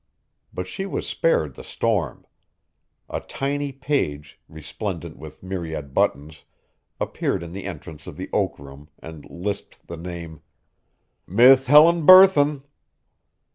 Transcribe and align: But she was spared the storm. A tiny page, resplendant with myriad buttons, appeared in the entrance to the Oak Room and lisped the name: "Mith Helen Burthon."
But 0.51 0.65
she 0.65 0.87
was 0.87 1.05
spared 1.05 1.53
the 1.53 1.63
storm. 1.63 2.25
A 3.07 3.19
tiny 3.19 3.71
page, 3.71 4.41
resplendant 4.49 5.15
with 5.15 5.43
myriad 5.43 5.93
buttons, 5.93 6.43
appeared 6.99 7.43
in 7.43 7.51
the 7.51 7.65
entrance 7.65 8.05
to 8.05 8.11
the 8.11 8.27
Oak 8.33 8.57
Room 8.57 8.89
and 8.97 9.29
lisped 9.29 9.85
the 9.85 9.97
name: 9.97 10.41
"Mith 11.27 11.67
Helen 11.67 12.03
Burthon." 12.07 12.63